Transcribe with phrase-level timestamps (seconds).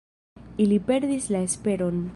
[0.65, 2.05] Ili perdis la esperon.